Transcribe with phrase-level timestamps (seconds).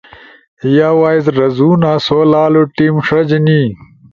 [0.75, 3.61] یا وائس رزونا سو لالو ٹیم ݜجنی۔